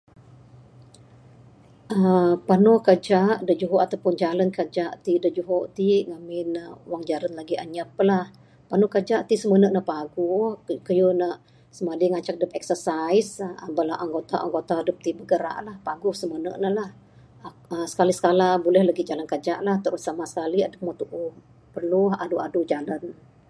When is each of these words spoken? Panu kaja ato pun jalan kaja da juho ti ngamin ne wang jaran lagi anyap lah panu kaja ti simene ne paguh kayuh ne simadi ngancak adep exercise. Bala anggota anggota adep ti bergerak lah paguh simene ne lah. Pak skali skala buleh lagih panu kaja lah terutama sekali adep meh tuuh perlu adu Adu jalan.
Panu 2.47 2.73
kaja 2.87 3.21
ato 3.83 3.95
pun 4.03 4.13
jalan 4.21 4.49
kaja 4.57 4.85
da 5.23 5.29
juho 5.37 5.57
ti 5.75 5.87
ngamin 6.09 6.47
ne 6.55 6.63
wang 6.91 7.03
jaran 7.09 7.33
lagi 7.39 7.55
anyap 7.63 7.91
lah 8.09 8.25
panu 8.69 8.85
kaja 8.95 9.17
ti 9.27 9.33
simene 9.41 9.67
ne 9.71 9.81
paguh 9.89 10.43
kayuh 10.87 11.13
ne 11.21 11.29
simadi 11.75 12.05
ngancak 12.09 12.35
adep 12.37 12.51
exercise. 12.59 13.31
Bala 13.77 13.95
anggota 14.03 14.35
anggota 14.45 14.73
adep 14.81 14.97
ti 15.05 15.09
bergerak 15.17 15.57
lah 15.65 15.75
paguh 15.87 16.13
simene 16.19 16.51
ne 16.63 16.69
lah. 16.77 16.89
Pak 17.69 17.83
skali 17.91 18.13
skala 18.19 18.47
buleh 18.65 18.83
lagih 18.89 19.05
panu 19.09 19.23
kaja 19.33 19.55
lah 19.67 19.75
terutama 19.83 20.23
sekali 20.31 20.59
adep 20.67 20.81
meh 20.85 20.95
tuuh 21.01 21.31
perlu 21.73 22.03
adu 22.23 22.35
Adu 22.45 22.61
jalan. 22.73 23.03